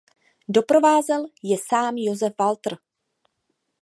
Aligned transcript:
Doprovázel 0.47 1.25
je 1.43 1.57
sám 1.69 1.97
Josef 1.97 2.33
Walter. 2.39 2.77